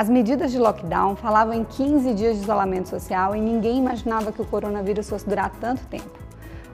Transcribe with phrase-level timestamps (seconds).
[0.00, 4.40] As medidas de lockdown falavam em 15 dias de isolamento social e ninguém imaginava que
[4.40, 6.18] o coronavírus fosse durar tanto tempo.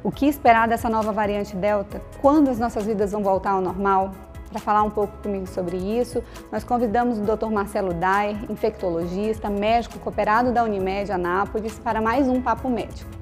[0.05, 2.01] O que esperar dessa nova variante Delta?
[2.23, 4.13] Quando as nossas vidas vão voltar ao normal?
[4.49, 7.51] Para falar um pouco comigo sobre isso, nós convidamos o Dr.
[7.51, 13.16] Marcelo Dai, infectologista, médico cooperado da Unimed Anápolis, para mais um Papo Médico.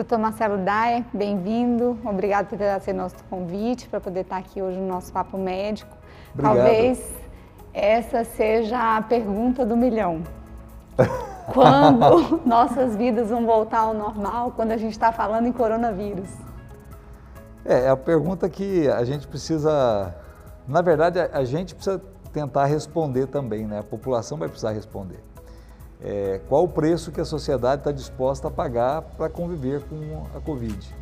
[0.00, 1.98] Doutor Marcelo Dyer, bem-vindo.
[2.02, 5.94] Obrigado por ter aceito nosso convite para poder estar aqui hoje no nosso Papo Médico.
[6.32, 6.56] Obrigado.
[6.56, 7.12] Talvez
[7.74, 10.22] essa seja a pergunta do milhão.
[11.52, 16.30] Quando nossas vidas vão voltar ao normal quando a gente está falando em coronavírus?
[17.62, 20.14] É, é a pergunta que a gente precisa,
[20.66, 22.00] na verdade, a gente precisa
[22.32, 23.80] tentar responder também, né?
[23.80, 25.22] A população vai precisar responder
[26.02, 30.40] é, qual o preço que a sociedade está disposta a pagar para conviver com a
[30.40, 30.94] Covid.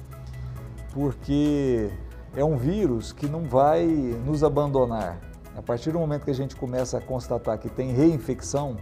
[0.92, 1.90] Porque
[2.36, 5.20] é um vírus que não vai nos abandonar.
[5.56, 8.76] A partir do momento que a gente começa a constatar que tem reinfecção,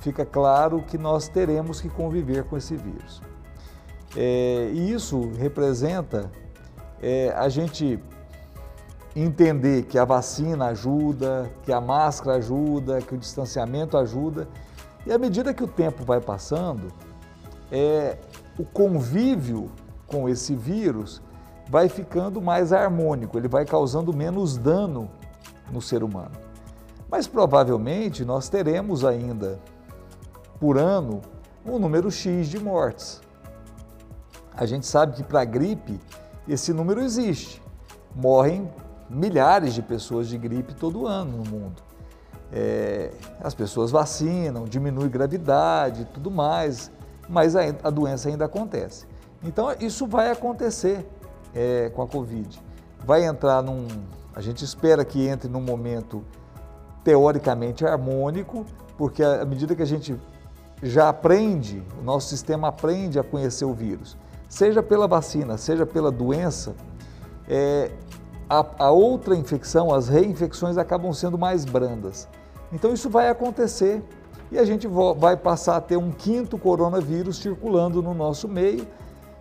[0.00, 3.22] fica claro que nós teremos que conviver com esse vírus.
[4.16, 6.30] É, e isso representa
[7.00, 7.98] é, a gente
[9.14, 14.48] entender que a vacina ajuda, que a máscara ajuda, que o distanciamento ajuda
[15.10, 16.86] e à medida que o tempo vai passando,
[17.68, 18.16] é,
[18.56, 19.68] o convívio
[20.06, 21.20] com esse vírus
[21.68, 25.10] vai ficando mais harmônico, ele vai causando menos dano
[25.68, 26.36] no ser humano.
[27.10, 29.58] Mas provavelmente nós teremos ainda,
[30.60, 31.22] por ano,
[31.66, 33.20] um número X de mortes.
[34.54, 35.98] A gente sabe que para a gripe
[36.46, 37.60] esse número existe.
[38.14, 38.70] Morrem
[39.08, 41.89] milhares de pessoas de gripe todo ano no mundo
[42.52, 46.90] é, as pessoas vacinam, diminui gravidade e tudo mais,
[47.28, 49.06] mas a, a, doença ainda acontece.
[49.42, 51.06] Então, isso vai acontecer
[51.54, 52.60] é, com a Covid.
[53.04, 53.86] Vai entrar num.
[54.34, 56.24] A gente espera que entre num momento
[57.02, 58.66] teoricamente harmônico,
[58.98, 60.18] porque à medida que a gente
[60.82, 64.16] já aprende, o nosso sistema aprende a conhecer o vírus,
[64.48, 66.74] seja pela vacina, seja pela doença,
[67.48, 67.90] é,
[68.48, 72.28] a, a outra infecção, as reinfecções acabam sendo mais brandas.
[72.72, 74.02] Então isso vai acontecer
[74.50, 78.86] e a gente vai passar a ter um quinto coronavírus circulando no nosso meio,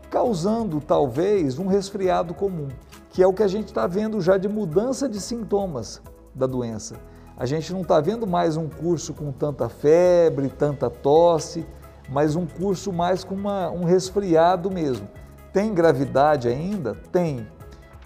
[0.10, 2.68] causando talvez um resfriado comum,
[3.10, 6.02] que é o que a gente está vendo já de mudança de sintomas
[6.34, 6.96] da doença.
[7.38, 11.66] A gente não está vendo mais um curso com tanta febre, tanta tosse,
[12.10, 15.08] mas um curso mais com uma, um resfriado mesmo.
[15.54, 16.96] Tem gravidade ainda?
[17.12, 17.48] Tem,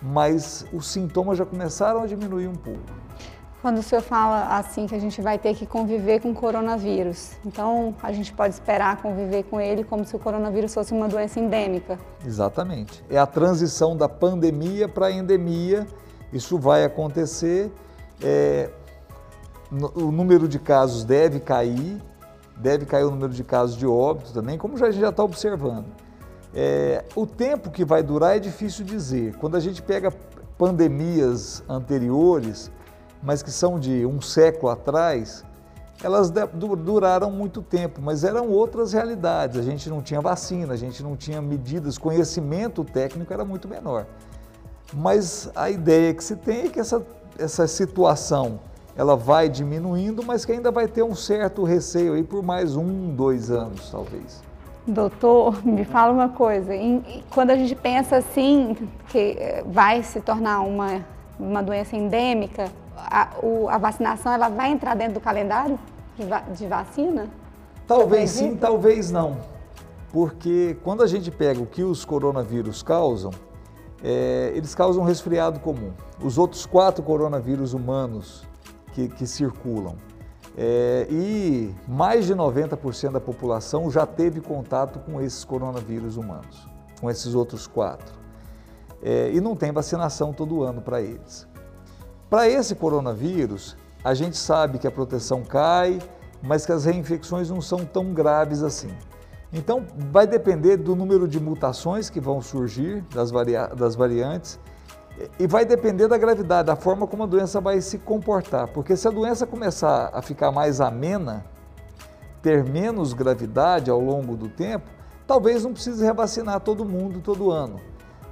[0.01, 3.02] mas os sintomas já começaram a diminuir um pouco.
[3.63, 7.31] Quando o senhor fala assim que a gente vai ter que conviver com o coronavírus,
[7.45, 11.39] então a gente pode esperar conviver com ele como se o coronavírus fosse uma doença
[11.39, 11.97] endêmica?
[12.25, 13.01] Exatamente.
[13.09, 15.87] É a transição da pandemia para a endemia.
[16.33, 17.71] Isso vai acontecer.
[18.21, 18.69] É,
[19.71, 22.03] o número de casos deve cair,
[22.57, 25.23] deve cair o número de casos de óbito também, como já, a gente já está
[25.23, 25.85] observando.
[26.53, 29.37] É, o tempo que vai durar é difícil dizer.
[29.37, 30.11] Quando a gente pega
[30.57, 32.69] pandemias anteriores,
[33.23, 35.43] mas que são de um século atrás,
[36.03, 39.57] elas duraram muito tempo, mas eram outras realidades.
[39.57, 44.05] A gente não tinha vacina, a gente não tinha medidas, conhecimento técnico era muito menor.
[44.93, 47.05] Mas a ideia que se tem é que essa,
[47.39, 48.59] essa situação
[48.95, 53.15] ela vai diminuindo, mas que ainda vai ter um certo receio aí por mais um,
[53.15, 54.43] dois anos, talvez.
[54.85, 56.73] Doutor, me fala uma coisa.
[57.29, 58.75] Quando a gente pensa assim
[59.07, 61.03] que vai se tornar uma,
[61.39, 62.65] uma doença endêmica,
[62.97, 65.79] a, o, a vacinação ela vai entrar dentro do calendário
[66.17, 67.27] de, va de vacina?
[67.87, 69.37] Talvez sim, talvez não.
[70.11, 73.31] Porque quando a gente pega o que os coronavírus causam,
[74.03, 75.91] é, eles causam resfriado comum.
[76.21, 78.43] Os outros quatro coronavírus humanos
[78.93, 79.95] que, que circulam.
[80.55, 86.67] É, e mais de 90% da população já teve contato com esses coronavírus humanos,
[87.01, 88.13] com esses outros quatro.
[89.01, 91.47] É, e não tem vacinação todo ano para eles.
[92.33, 95.99] Para esse coronavírus, a gente sabe que a proteção cai,
[96.41, 98.89] mas que as reinfecções não são tão graves assim.
[99.53, 103.29] Então, vai depender do número de mutações que vão surgir das,
[103.77, 104.59] das variantes
[105.37, 108.67] e vai depender da gravidade, da forma como a doença vai se comportar.
[108.69, 111.45] Porque se a doença começar a ficar mais amena,
[112.41, 114.89] ter menos gravidade ao longo do tempo,
[115.27, 117.79] talvez não precise revacinar todo mundo todo ano.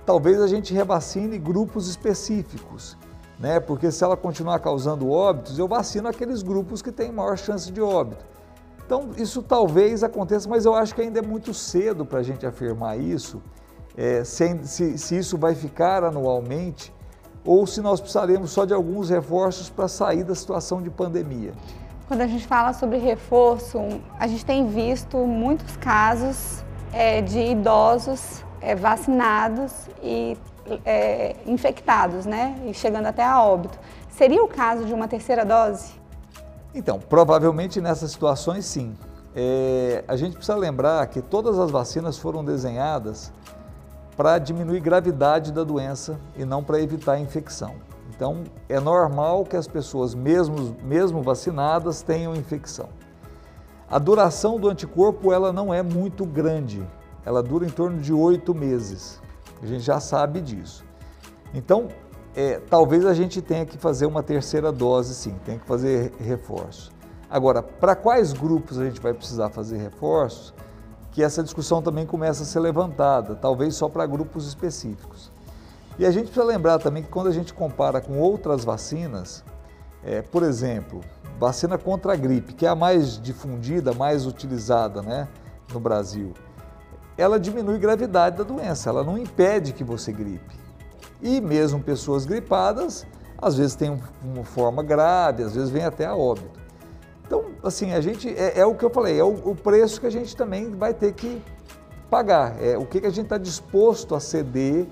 [0.07, 2.97] Talvez a gente revacine grupos específicos
[3.41, 3.59] né?
[3.59, 7.81] Porque se ela continuar causando óbitos, eu vacino aqueles grupos que têm maior chance de
[7.81, 8.23] óbito.
[8.85, 12.45] Então, isso talvez aconteça, mas eu acho que ainda é muito cedo para a gente
[12.45, 13.41] afirmar isso,
[13.97, 16.93] é, se, se, se isso vai ficar anualmente
[17.43, 21.53] ou se nós precisaremos só de alguns reforços para sair da situação de pandemia.
[22.07, 23.79] Quando a gente fala sobre reforço,
[24.19, 29.71] a gente tem visto muitos casos é, de idosos é, vacinados
[30.03, 30.37] e
[30.85, 32.61] é, infectados, né?
[32.65, 33.77] E chegando até a óbito.
[34.09, 35.93] Seria o caso de uma terceira dose?
[36.73, 38.95] Então, provavelmente nessas situações sim.
[39.35, 43.31] É, a gente precisa lembrar que todas as vacinas foram desenhadas
[44.15, 47.75] para diminuir gravidade da doença e não para evitar a infecção.
[48.13, 52.89] Então, é normal que as pessoas, mesmo, mesmo vacinadas, tenham infecção.
[53.89, 56.85] A duração do anticorpo ela não é muito grande,
[57.25, 59.21] ela dura em torno de oito meses.
[59.61, 60.83] A gente já sabe disso.
[61.53, 61.89] Então,
[62.35, 66.91] é, talvez a gente tenha que fazer uma terceira dose, sim, tem que fazer reforço.
[67.29, 70.53] Agora, para quais grupos a gente vai precisar fazer reforços?
[71.11, 75.31] Que essa discussão também começa a ser levantada, talvez só para grupos específicos.
[75.99, 79.43] E a gente precisa lembrar também que quando a gente compara com outras vacinas,
[80.03, 81.01] é, por exemplo,
[81.37, 85.27] vacina contra a gripe, que é a mais difundida, mais utilizada né,
[85.73, 86.33] no Brasil,
[87.21, 90.55] ela diminui a gravidade da doença, ela não impede que você gripe.
[91.21, 93.05] E mesmo pessoas gripadas,
[93.37, 96.59] às vezes tem uma forma grave, às vezes vem até a óbito.
[97.25, 100.07] Então, assim, a gente, é, é o que eu falei, é o, o, preço que
[100.07, 101.41] a gente também vai ter que
[102.09, 104.85] pagar, é o que, que a gente está disposto a ceder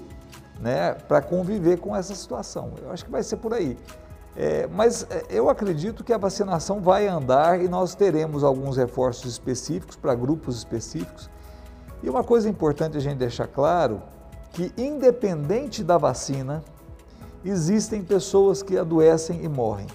[0.59, 2.73] né, para conviver com essa situação.
[2.81, 3.77] Eu acho que vai ser por aí.
[4.37, 9.31] É, mas é, eu acredito que a vacinação vai andar e nós teremos alguns reforços
[9.31, 11.29] específicos para grupos específicos.
[12.01, 14.01] E uma coisa importante a gente deixar claro
[14.53, 16.63] que independente da vacina,
[17.43, 19.87] existem pessoas que adoecem e morrem.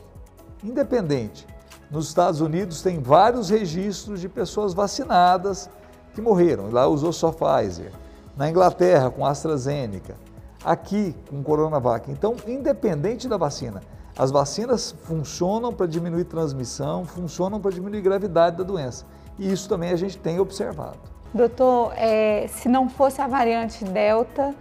[0.62, 1.46] Independente.
[1.90, 5.68] Nos Estados Unidos tem vários registros de pessoas vacinadas
[6.14, 6.70] que morreram.
[6.70, 7.92] Lá usou só Pfizer.
[8.36, 10.16] Na Inglaterra com AstraZeneca.
[10.64, 12.10] Aqui com Coronavac.
[12.10, 13.82] Então, independente da vacina,
[14.16, 19.04] as vacinas funcionam para diminuir transmissão, funcionam para diminuir gravidade da doença.
[19.38, 21.13] E isso também a gente tem observado.
[21.34, 24.54] Doutor, é, se não fosse a variante Delta,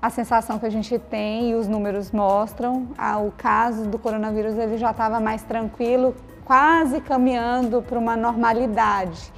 [0.00, 2.86] a sensação que a gente tem e os números mostram,
[3.26, 6.14] o caso do coronavírus ele já estava mais tranquilo,
[6.44, 9.32] quase caminhando para uma normalidade.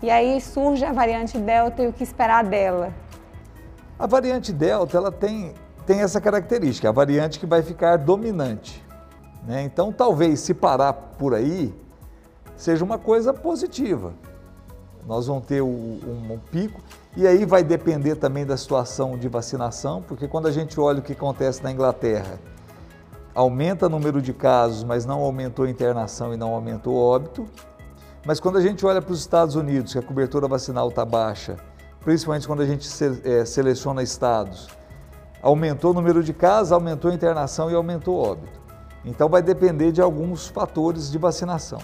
[0.00, 2.94] E aí surge a variante Delta e o que esperar dela?
[3.98, 5.54] A variante Delta ela tem,
[5.84, 8.80] tem essa característica, a variante que vai ficar dominante.
[9.44, 9.62] Né?
[9.62, 11.74] Então, talvez se parar por aí,
[12.56, 14.14] seja uma coisa positiva.
[15.08, 15.98] Nós vamos ter um,
[16.30, 16.82] um, pico
[17.16, 21.02] e aí vai depender também da situação de vacinação, porque quando a gente olha o
[21.02, 22.38] que acontece na Inglaterra,
[23.34, 27.48] aumenta o número de casos, mas não aumentou a internação e não aumentou o óbito.
[28.26, 31.56] Mas quando a gente olha para os Estados Unidos, que a cobertura vacinal está baixa,
[32.04, 32.86] principalmente quando a gente
[33.24, 34.68] é, seleciona estados,
[35.40, 38.60] aumentou o número de casos, aumentou a internação e aumentou o óbito.
[39.06, 41.78] Então vai depender de alguns fatores de vacinação.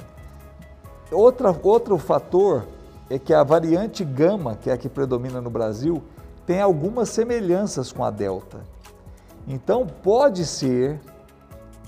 [1.11, 2.74] Outra, outro fator
[3.08, 6.02] é que a variante gama, que é a que predomina no Brasil,
[6.46, 8.60] tem algumas semelhanças com a delta.
[9.46, 11.00] Então, pode ser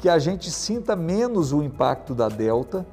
[0.00, 2.86] que a gente sinta menos o impacto da delta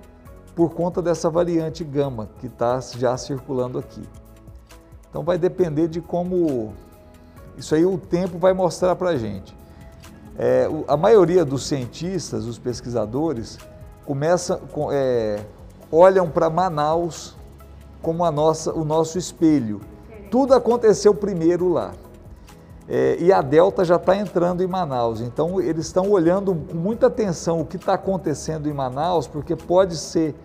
[0.56, 4.04] por conta dessa variante gama que está já circulando aqui.
[5.10, 6.74] Então, vai depender de como.
[7.58, 9.56] Isso aí o tempo vai mostrar para a gente.
[10.38, 13.60] É, a maioria dos cientistas, os pesquisadores,
[14.06, 14.60] começa,
[14.92, 15.46] é,
[15.92, 17.36] olham para Manaus
[18.04, 19.82] como a nossa, o nosso espelho.
[20.30, 21.94] Tudo aconteceu primeiro lá.
[22.88, 25.22] É, e a Delta já está entrando em Manaus.
[25.22, 29.96] Então, eles estão olhando com muita atenção o que está acontecendo em Manaus, porque pode
[29.96, 30.36] ser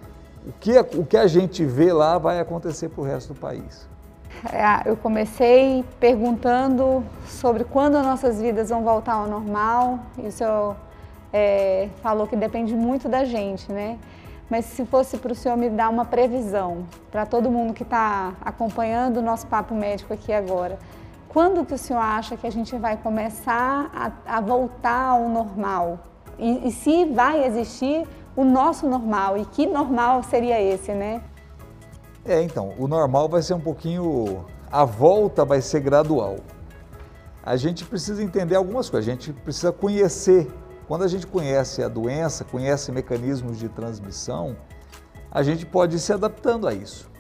[0.47, 3.89] o que, o que a gente vê lá vai acontecer para o resto do país.
[4.53, 9.99] É, eu comecei perguntando sobre quando as nossas vidas vão voltar ao normal.
[10.17, 10.77] O senhor
[11.33, 13.99] é, falou que depende muito da gente, né?
[14.51, 18.35] Mas se fosse para o senhor me dar uma previsão para todo mundo que está
[18.41, 20.79] acompanhando o nosso papo médico aqui agora,
[21.29, 25.99] quando que o senhor acha que a gente vai começar a, a voltar ao normal?
[26.39, 29.37] E, e, se vai existir o nosso normal?
[29.37, 31.21] E que normal seria esse, né?
[32.25, 34.45] É, então, o normal vai ser um pouquinho.
[34.71, 36.37] A volta vai ser gradual.
[37.43, 40.49] A gente precisa entender algumas coisas, a gente precisa conhecer
[40.89, 44.57] quando a gente conhece a doença, conhece mecanismos de transmissão,
[45.31, 47.11] a gente pode ir se adaptando a isso.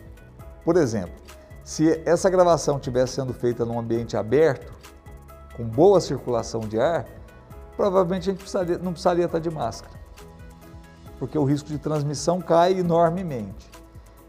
[0.65, 1.15] Por exemplo,
[1.63, 4.73] se essa gravação estiver sendo feita num ambiente aberto,
[5.55, 7.05] com boa circulação de ar,
[7.77, 9.95] provavelmente a gente precisaria, não precisaria estar de máscara,
[11.19, 13.71] porque o risco de transmissão cai enormemente.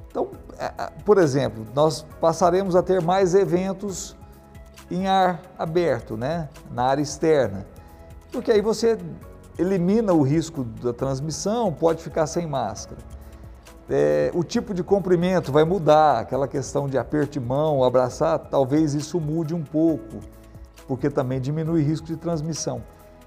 [0.10, 4.18] Então, é, é, por exemplo, nós passaremos a ter mais eventos
[4.92, 6.50] em ar aberto, né?
[6.72, 7.66] na área externa,
[8.32, 8.98] porque aí você
[9.60, 13.02] elimina o risco da transmissão, pode ficar sem máscara.
[13.90, 18.94] É, o tipo de comprimento vai mudar, aquela questão de aperto de mão, abraçar, talvez
[18.94, 20.20] isso mude um pouco,
[20.88, 22.82] porque também diminui o risco de transmissão.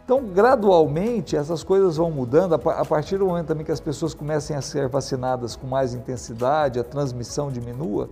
[0.05, 4.57] Então, gradualmente, essas coisas vão mudando, a partir do momento também que as pessoas comecem
[4.57, 8.09] a ser vacinadas com mais intensidade, a transmissão diminua,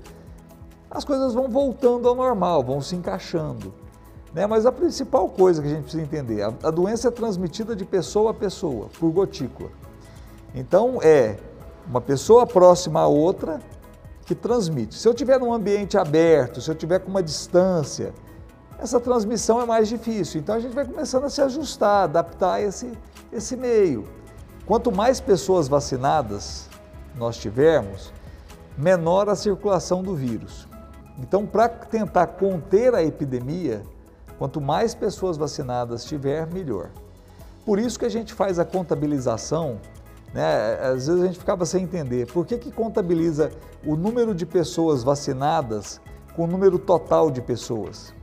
[0.90, 3.72] as coisas vão voltando ao normal, vão se encaixando.
[4.32, 4.46] Né?
[4.46, 7.84] Mas a principal coisa que a gente precisa entender, a, a doença é transmitida de
[7.84, 9.70] pessoa a pessoa, por gotícula.
[10.54, 11.36] Então, é
[11.86, 13.60] uma pessoa próxima a outra
[14.24, 14.94] que transmite.
[14.94, 18.14] Se eu tiver num ambiente aberto, se eu tiver com uma distância,
[18.78, 20.40] essa transmissão é mais difícil.
[20.40, 22.92] Então a gente vai começando a se ajustar, adaptar esse,
[23.32, 24.04] esse meio.
[24.66, 26.68] Quanto mais pessoas vacinadas
[27.16, 28.12] nós tivermos,
[28.78, 30.68] menor a circulação do vírus.
[31.18, 33.82] Então, para tentar conter a epidemia,
[34.40, 36.90] quanto mais pessoas vacinadas tiver, melhor.
[37.64, 39.78] Por isso que a gente faz a contabilização
[40.32, 40.78] né?
[40.80, 43.50] Às vezes a gente ficava sem entender por que, que contabiliza
[43.84, 46.00] o número de pessoas vacinadas
[46.34, 48.14] com o número total de pessoas.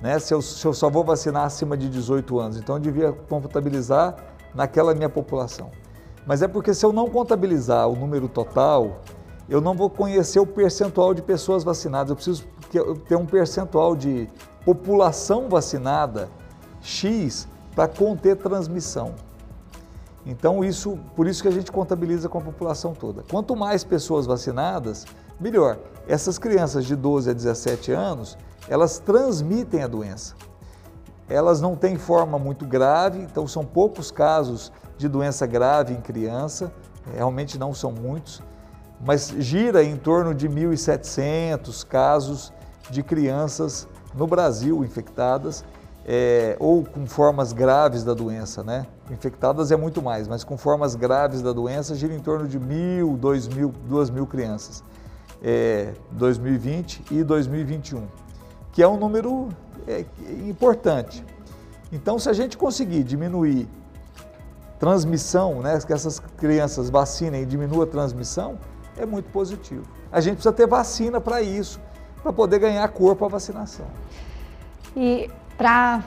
[0.00, 0.18] Né?
[0.18, 4.16] Se, eu, se eu só vou vacinar acima de 18 anos, então eu devia contabilizar
[4.54, 5.70] naquela minha população.
[6.26, 9.00] Mas é porque se eu não contabilizar o número total,
[9.48, 12.10] eu não vou conhecer o percentual de pessoas vacinadas.
[12.10, 12.44] Eu preciso
[13.08, 14.28] ter um percentual de
[14.68, 16.28] população vacinada
[16.82, 19.14] X para conter transmissão.
[20.26, 23.24] Então, isso, por isso que a gente contabiliza com a população toda.
[23.30, 25.06] Quanto mais pessoas vacinadas,
[25.40, 25.78] melhor.
[26.06, 28.36] Essas crianças de 12 a 17 anos,
[28.68, 30.34] elas transmitem a doença.
[31.30, 36.70] Elas não têm forma muito grave, então são poucos casos de doença grave em criança,
[37.14, 38.42] realmente não são muitos,
[39.00, 42.52] mas gira em torno de 1.700 casos
[42.90, 45.64] de crianças no Brasil infectadas
[46.06, 48.86] é, ou com formas graves da doença, né?
[49.10, 53.16] Infectadas é muito mais, mas com formas graves da doença gira em torno de mil,
[53.18, 54.82] dois mil, duas mil crianças,
[55.42, 58.06] é, 2020 e 2021,
[58.72, 59.50] que é um número
[59.86, 60.04] é,
[60.48, 61.22] importante.
[61.92, 63.68] Então, se a gente conseguir diminuir
[64.78, 68.58] transmissão, né, que essas crianças vacinem e diminua a transmissão,
[68.96, 69.84] é muito positivo.
[70.10, 71.80] A gente precisa ter vacina para isso,
[72.22, 73.86] para poder ganhar corpo a vacinação.
[74.96, 76.02] E para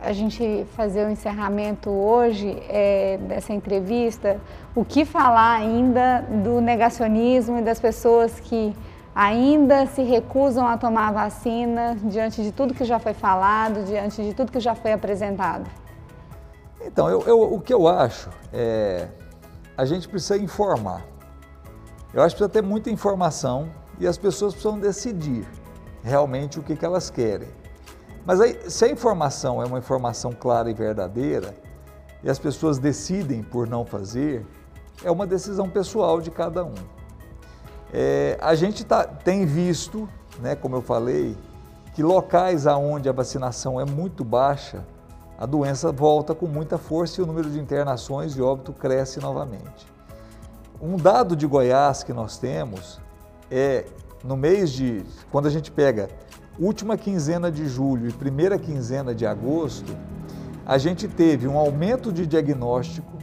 [0.00, 4.40] a gente fazer o encerramento hoje é, dessa entrevista,
[4.74, 8.74] o que falar ainda do negacionismo e das pessoas que
[9.14, 14.22] ainda se recusam a tomar a vacina diante de tudo que já foi falado, diante
[14.22, 15.70] de tudo que já foi apresentado?
[16.84, 19.08] Então, eu, eu, o que eu acho é
[19.76, 21.02] a gente precisa informar.
[22.12, 25.46] Eu acho que precisa ter muita informação e as pessoas precisam decidir
[26.02, 27.48] realmente o que, que elas querem.
[28.24, 31.54] Mas aí, se a informação é uma informação clara e verdadeira,
[32.22, 34.46] e as pessoas decidem por não fazer,
[35.02, 36.74] é uma decisão pessoal de cada um.
[37.92, 40.08] É, a gente tá, tem visto,
[40.40, 41.36] né, como eu falei,
[41.94, 44.84] que locais aonde a vacinação é muito baixa,
[45.36, 49.86] a doença volta com muita força e o número de internações e óbito cresce novamente.
[50.80, 53.00] Um dado de Goiás que nós temos
[53.52, 53.84] é
[54.24, 56.08] no mês de, quando a gente pega
[56.58, 59.94] última quinzena de julho e primeira quinzena de agosto,
[60.64, 63.18] a gente teve um aumento de diagnóstico,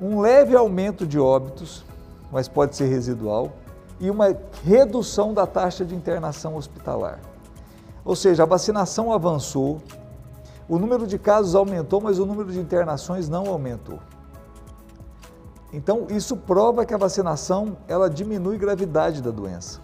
[0.00, 1.84] um leve aumento de óbitos,
[2.30, 3.52] mas pode ser residual,
[3.98, 7.20] e uma redução da taxa de internação hospitalar.
[8.04, 9.80] Ou seja, a vacinação avançou,
[10.68, 14.00] o número de casos aumentou, mas o número de internações não aumentou.
[15.72, 19.80] Então, isso prova que a vacinação ela diminui a gravidade da doença.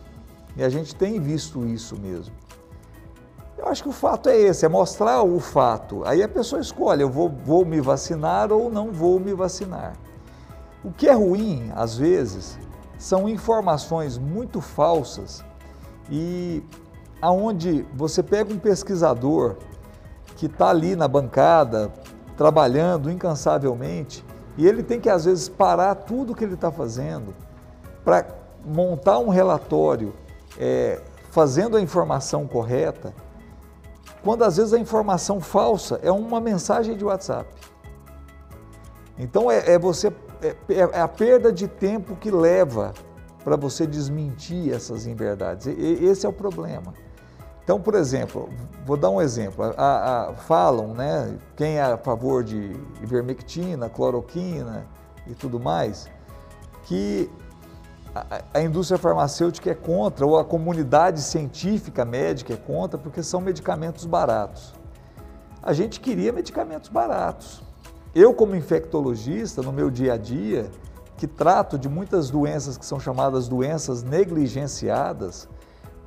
[0.56, 2.34] E a gente tem visto isso mesmo.
[3.56, 6.02] Eu acho que o fato é esse, é mostrar o fato.
[6.04, 9.94] Aí a pessoa escolhe, eu vou, vou me vacinar ou não vou me vacinar.
[10.84, 12.58] O que é ruim, às vezes,
[12.98, 15.44] são informações muito falsas
[16.10, 16.62] e
[17.20, 19.56] aonde você pega um pesquisador
[20.36, 21.92] que está ali na bancada,
[22.36, 24.24] trabalhando incansavelmente,
[24.58, 27.32] e ele tem que, às vezes, parar tudo que ele está fazendo
[28.04, 28.26] para
[28.66, 30.12] montar um relatório
[30.58, 31.00] é,
[31.30, 33.14] fazendo a informação correta,
[34.22, 37.48] quando às vezes a informação falsa é uma mensagem de WhatsApp.
[39.16, 40.12] Então é, é você
[40.42, 42.92] é, é, a perda de tempo que leva
[43.44, 45.66] para você desmentir essas inverdades.
[45.66, 46.92] E, esse é o problema.
[47.68, 48.48] Então, por exemplo,
[48.86, 49.62] vou dar um exemplo.
[49.76, 54.86] A, a, falam, né, quem é a favor de ivermectina, cloroquina
[55.26, 56.08] e tudo mais,
[56.84, 57.30] que
[58.14, 63.38] a, a indústria farmacêutica é contra, ou a comunidade científica médica é contra, porque são
[63.38, 64.72] medicamentos baratos.
[65.62, 67.62] A gente queria medicamentos baratos.
[68.14, 70.70] Eu, como infectologista, no meu dia a dia,
[71.18, 75.46] que trato de muitas doenças que são chamadas doenças negligenciadas,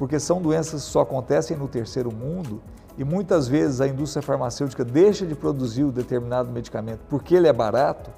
[0.01, 2.59] porque são doenças que só acontecem no terceiro mundo
[2.97, 7.53] e muitas vezes a indústria farmacêutica deixa de produzir um determinado medicamento porque ele é
[7.53, 8.09] barato,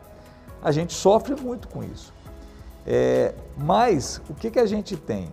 [0.64, 2.14] a gente sofre muito com isso.
[2.88, 5.30] É, mas o que, que a gente tem?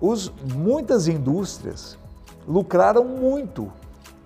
[0.00, 1.96] Os, muitas indústrias
[2.44, 3.70] lucraram muito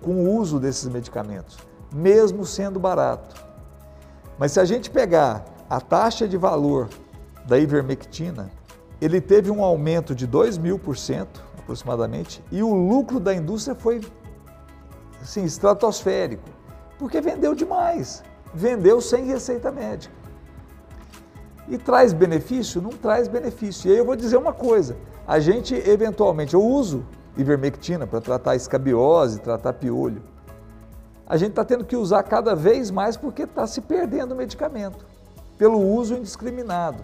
[0.01, 1.59] com o uso desses medicamentos,
[1.93, 3.45] mesmo sendo barato.
[4.39, 6.89] Mas se a gente pegar a taxa de valor
[7.45, 8.49] da ivermectina,
[8.99, 13.75] ele teve um aumento de 2 mil por cento aproximadamente e o lucro da indústria
[13.75, 14.01] foi
[15.21, 16.49] assim, estratosférico,
[16.97, 18.23] porque vendeu demais,
[18.53, 20.15] vendeu sem receita médica.
[21.67, 22.81] E traz benefício?
[22.81, 23.89] Não traz benefício.
[23.89, 24.95] E aí eu vou dizer uma coisa,
[25.27, 27.05] a gente eventualmente, eu uso
[27.37, 30.23] ivermectina para tratar escabiose, tratar piolho.
[31.27, 35.05] A gente está tendo que usar cada vez mais porque está se perdendo o medicamento,
[35.57, 37.03] pelo uso indiscriminado.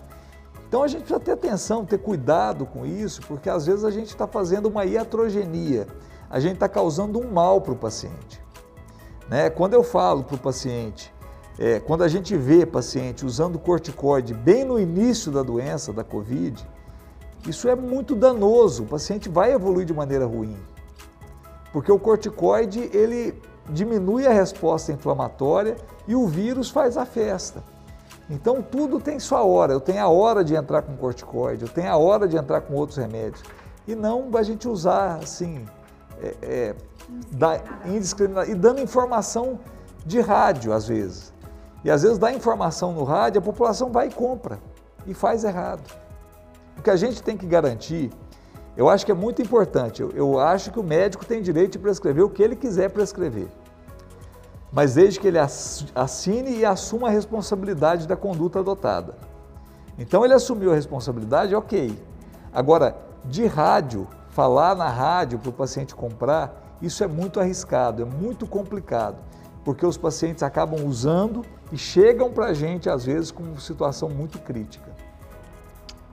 [0.74, 4.08] Então a gente precisa ter atenção, ter cuidado com isso, porque às vezes a gente
[4.08, 5.86] está fazendo uma iatrogenia,
[6.28, 8.42] a gente está causando um mal para o paciente.
[9.30, 9.52] Né?
[9.52, 11.14] Quando eu falo para o paciente,
[11.60, 16.68] é, quando a gente vê paciente usando corticoide bem no início da doença, da Covid,
[17.48, 20.58] isso é muito danoso, o paciente vai evoluir de maneira ruim.
[21.72, 23.40] Porque o corticoide, ele
[23.70, 25.76] diminui a resposta inflamatória
[26.08, 27.64] e o vírus faz a festa.
[28.30, 29.74] Então tudo tem sua hora.
[29.74, 32.74] Eu tenho a hora de entrar com corticoide, eu tenho a hora de entrar com
[32.74, 33.44] outros remédios.
[33.88, 35.66] E não a gente usar assim,
[36.22, 36.76] é, é,
[38.48, 39.60] e dando informação
[40.06, 41.34] de rádio às vezes.
[41.84, 44.60] E às vezes dá informação no rádio, a população vai e compra
[45.06, 45.84] e faz errado.
[46.78, 48.10] O que a gente tem que garantir,
[48.78, 51.80] eu acho que é muito importante, eu, eu acho que o médico tem direito de
[51.80, 53.50] prescrever o que ele quiser prescrever
[54.74, 59.16] mas desde que ele assine e assuma a responsabilidade da conduta adotada.
[60.00, 61.96] Então ele assumiu a responsabilidade, ok.
[62.52, 68.06] Agora, de rádio, falar na rádio para o paciente comprar, isso é muito arriscado, é
[68.06, 69.18] muito complicado,
[69.64, 74.40] porque os pacientes acabam usando e chegam para a gente, às vezes, com situação muito
[74.40, 74.92] crítica.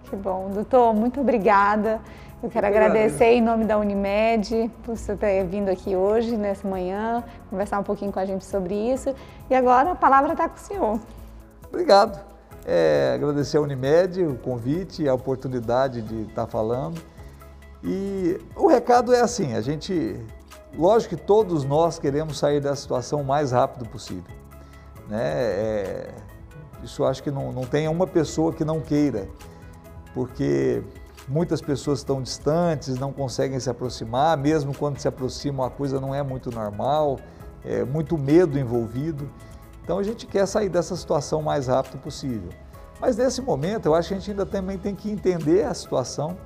[0.05, 2.01] Que bom, doutor, muito obrigada.
[2.43, 7.23] Eu quero agradecer em nome da Unimed por você ter vindo aqui hoje, nessa manhã,
[7.51, 9.15] conversar um pouquinho com a gente sobre isso.
[9.51, 11.01] E agora a palavra está com o senhor.
[11.69, 12.19] Obrigado.
[12.65, 16.99] É, agradecer a Unimed o convite, a oportunidade de estar falando.
[17.85, 20.19] E o recado é assim: a gente,
[20.75, 24.35] lógico que todos nós queremos sair da situação o mais rápido possível.
[25.11, 25.21] Né?
[25.23, 26.11] É,
[26.83, 29.29] isso acho que não, não tem uma pessoa que não queira,
[30.15, 30.83] porque
[31.29, 36.15] Muitas pessoas estão distantes, não conseguem se aproximar, mesmo quando se aproximam a coisa não
[36.15, 37.19] é muito normal,
[37.65, 39.31] é muito medo envolvido.
[39.83, 42.51] Então a gente quer sair dessa situação o mais rápido possível.
[43.01, 46.37] Mas nesse momento eu acho que a gente ainda também tem que entender a situação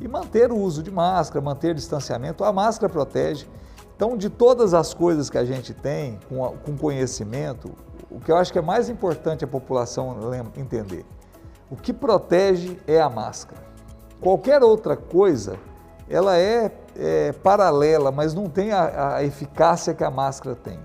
[0.00, 2.44] e manter o uso de máscara, manter distanciamento.
[2.44, 3.46] A máscara protege.
[3.96, 7.72] Então, de todas as coisas que a gente tem com, com conhecimento,
[8.10, 10.16] o que eu acho que é mais importante a população
[10.56, 11.06] entender,
[11.70, 13.62] o que protege é a máscara.
[14.24, 15.58] Qualquer outra coisa,
[16.08, 20.80] ela é, é paralela, mas não tem a, a, eficácia que a máscara tem.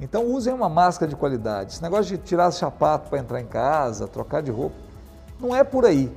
[0.00, 1.72] Então usem uma máscara de qualidade.
[1.72, 4.76] Esse negócio de tirar sapato para entrar em casa, trocar de roupa,
[5.40, 6.14] não é por aí.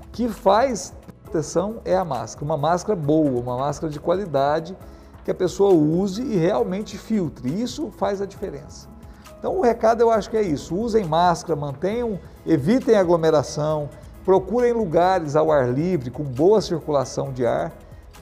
[0.00, 2.44] O que faz proteção é a máscara.
[2.44, 4.76] Uma máscara boa, uma máscara de qualidade,
[5.24, 7.62] que a pessoa use e realmente filtre.
[7.62, 8.88] Isso faz a diferença.
[9.38, 10.74] Então o recado eu acho que é isso.
[10.74, 13.88] Usem máscara, mantenham, evitem aglomeração,
[14.24, 17.72] procurem lugares ao ar livre, com boa circulação de ar,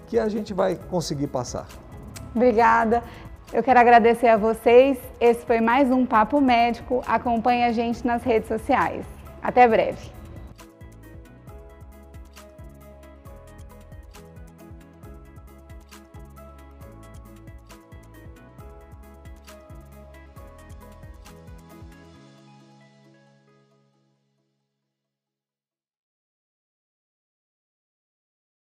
[0.09, 1.67] que a gente vai conseguir passar.
[2.35, 3.03] Obrigada.
[3.53, 4.99] Eu quero agradecer a vocês.
[5.21, 7.03] Esse foi mais um Papo Médico.
[7.07, 9.05] Acompanhe a gente nas redes sociais.
[9.43, 10.22] Até breve.